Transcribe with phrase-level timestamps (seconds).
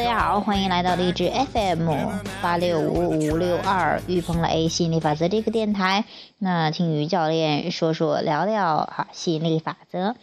[0.00, 1.90] 大家好，欢迎来到励志 FM
[2.40, 6.06] 八六五五六二玉鹏的 A 吸引力法则这个电台。
[6.38, 10.16] 那听于教练说说聊聊哈吸引力法则。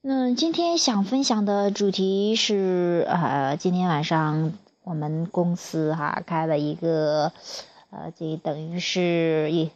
[0.00, 4.54] 那今天想分享的主题是呃，今天晚上
[4.84, 7.32] 我们公司哈开了一个
[7.90, 9.70] 呃，这等于是一。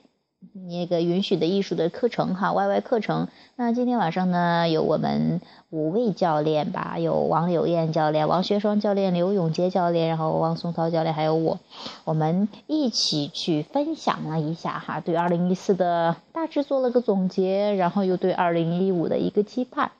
[0.68, 3.28] 那个允许的艺术的课程哈，Y Y 课程。
[3.56, 11.60] 那今天晚上呢，有我们五位教练吧，有王柳燕教练、王学双教练、刘永杰教练，然后王松涛教练，还有我，
[12.04, 19.92] 我们一起去分享了一下哈，对二零一四的大致做了个总结，然后又对二零一五的一个期盼。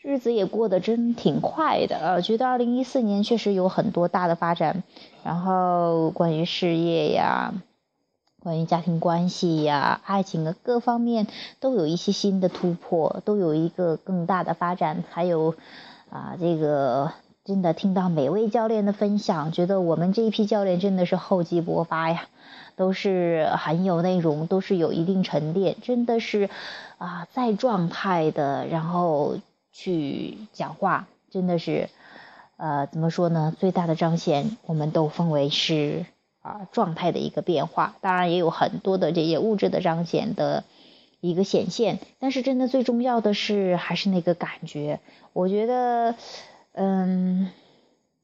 [0.00, 4.82] 日子也过得真挺快的，呃，觉得二零一四年确实有很多大的发展，
[5.22, 7.54] 然后关于事业呀。
[8.42, 11.28] 关于家庭关系呀、爱情的各方面，
[11.60, 15.04] 都有一些新的突破，都有一个更大的发展。
[15.10, 15.54] 还有，
[16.10, 17.12] 啊，这个
[17.44, 22.24] 真的听到每位教练的分享，觉得我们这一批教练真的是厚积薄发呀，
[22.74, 26.50] 都是很有内容，都是有一定沉淀，真的是
[26.98, 29.36] 啊，在状态的，然后
[29.72, 31.88] 去讲话，真的是，
[32.56, 33.54] 呃，怎么说呢？
[33.56, 36.06] 最大的彰显，我们都分为是。
[36.42, 40.64] 啊，状态的一个变化，当然也有很多的这些物质的彰显的
[41.20, 44.98] 一个显现，但是真的最重要的是还是那个感觉。
[45.32, 46.16] 我觉得，
[46.72, 47.48] 嗯，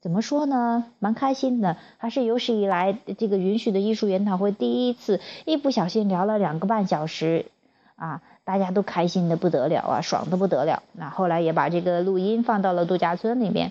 [0.01, 7.47] 怎么说呢，蛮开心的，还是有史以来这个允许的艺术研讨会第一次，一不小心聊了两个半小时，
[7.95, 10.83] 啊，大家都开心的不得了啊，爽的不得了。
[10.93, 13.71] 那后来也把这个录音放到了度假村里面，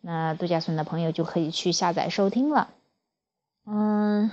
[0.00, 2.68] 那度假村的朋友就可以去下载收听了。
[3.70, 4.30] 嗯，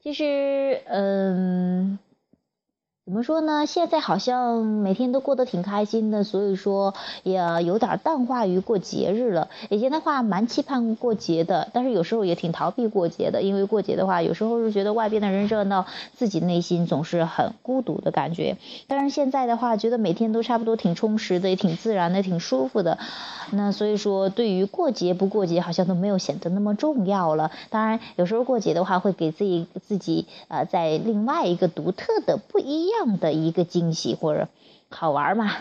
[0.00, 1.98] 其实，嗯。
[3.10, 3.66] 怎么说呢？
[3.66, 6.94] 现在好像每天都过得挺开心的，所以说
[7.24, 9.48] 也有点淡化于过节日了。
[9.68, 18.56] 以前的话蛮期盼过节的，但是有时候也挺逃避过节的，因为过节的话，有时候是觉得外边的人热闹，自己内心总是很孤独的感觉。
[18.86, 22.96] 但是现在的话，觉得每天都差不多挺充实的，也挺自然的，挺舒服的。
[23.50, 27.50] 那所以说，对于过节不过节，好像都没有显得那么重要了。
[27.70, 32.99] 当然，有时候过节的话，会给自己自己呃，在另外一个独特的不一样。
[33.00, 34.48] 样的一个惊喜或者
[34.88, 35.52] 好玩嘛，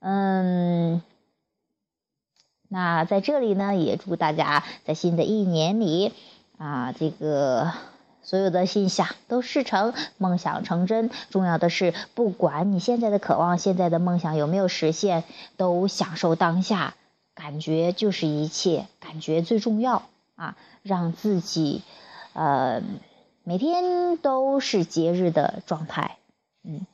[0.00, 1.02] 嗯，
[2.68, 6.12] 那在这里呢，也祝大家在新的一年里
[6.56, 7.72] 啊，这个
[8.22, 11.10] 所有的心想都事成，梦想成真。
[11.30, 15.24] 重要的是，不管你现在的渴望、现在的梦想有没有实现，
[15.56, 16.94] 都享受当下，
[17.34, 20.02] 感觉就是一切，感觉最重要
[20.36, 20.56] 啊！
[20.82, 21.82] 让自己
[22.32, 22.82] 呃
[23.42, 26.16] 每天都是节日的状态。
[26.62, 26.86] 嗯，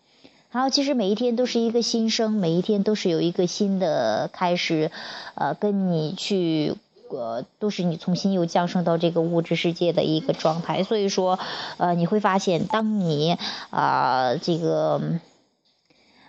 [0.49, 4.93] 好，其实每一天都是一个新生，每一天都是有一个新的开始，
[5.35, 6.77] 呃，跟你去，
[7.11, 10.85] 呃，都是你重新又降生到这个物质世界的一个状态。
[10.85, 11.41] 所以说，
[11.79, 13.37] 呃，你会发现，当你
[13.71, 15.03] 啊，这个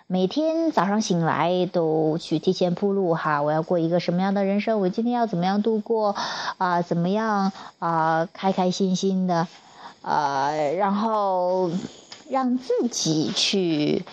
[0.08, 4.80] 每天早上醒来都去提前铺路哈，我要过一个什么样的人生？
[4.80, 6.16] 我今天要怎么样度过？
[6.56, 8.28] 啊，怎么样啊？
[8.32, 9.46] 开开心心的，
[10.02, 11.70] 啊，然后。
[12.30, 14.04] 让自己去，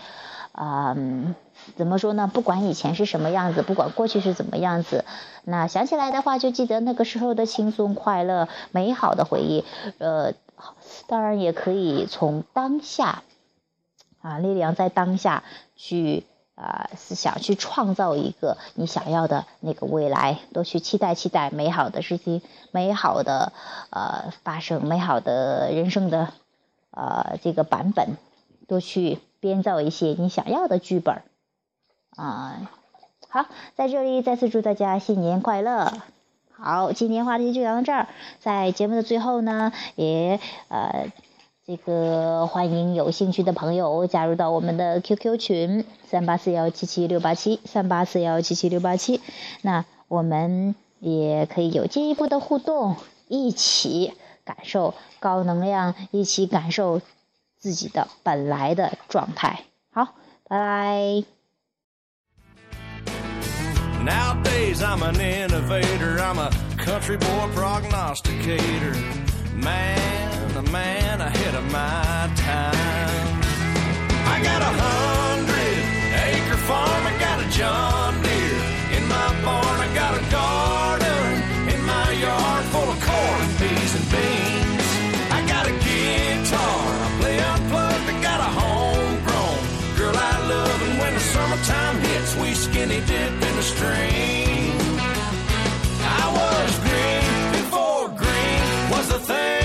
[0.54, 1.36] 嗯，
[1.76, 2.30] 怎么说呢？
[2.34, 5.04] 不管以前是什么样子，不管过去是怎么样子，
[5.44, 9.66] 那想起来的话，就记得那个时候的轻松、快乐、美好的回忆。
[9.98, 10.34] 呃，
[11.08, 13.24] 当然也可以从当下，
[14.22, 15.44] 啊，力量在当下
[15.76, 16.26] 去
[16.56, 23.52] 啊，思想去创造一个你想要的那个未来，多去期待、期待美好的事情、美好的
[23.90, 26.32] 呃发生、美好的人生的。
[26.96, 28.18] 呃，这个版本
[28.68, 31.22] 多去编造一些你想要的剧本
[32.16, 32.72] 啊。
[33.30, 33.46] 好，
[33.76, 35.92] 在这里再次祝大家新年快乐。
[36.52, 38.08] 好，今天话题就聊到这儿。
[38.40, 41.12] 在节目的最后呢，也呃，
[41.66, 49.20] 这个欢迎有兴趣的朋友加入到我们的 QQ 群三八四幺七七六八七三八四幺七七六八七。
[49.64, 52.96] 那我们也可以有进一步的互动，
[53.28, 54.14] 一起。
[54.46, 57.02] 感受高能量，一起感受
[57.58, 59.66] 自己的本来的状态。
[59.92, 60.16] 好，
[60.48, 61.24] 拜拜。
[64.06, 68.94] Nowadays I'm an innovator, I'm a country boy prognosticator.
[69.56, 70.45] Man, a man
[93.08, 94.78] dip in the stream.
[96.02, 99.64] I was green before green was a thing.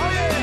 [0.00, 0.40] Oh, yeah.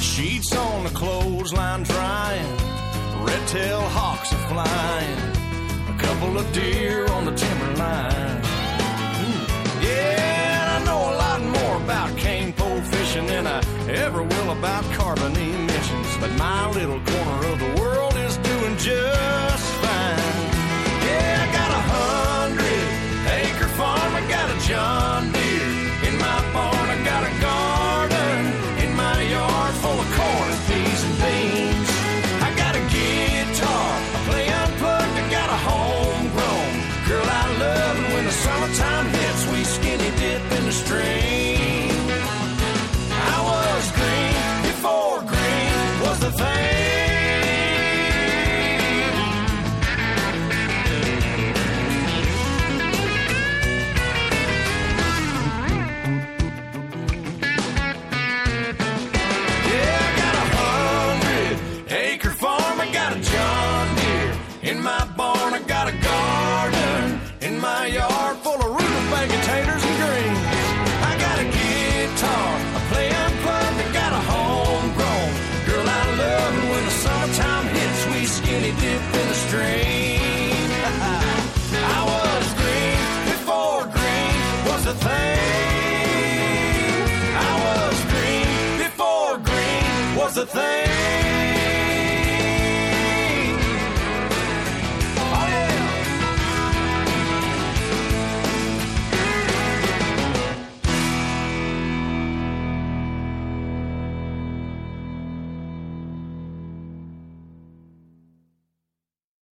[0.00, 2.56] Sheets on the clothesline drying,
[3.24, 5.18] Red-tailed hawks are flying,
[5.88, 8.51] a couple of deer on the timberline.
[13.14, 13.60] information I
[13.90, 16.06] ever will about carbon emissions.
[16.20, 17.91] But my little corner of the world
[90.42, 90.81] The thing.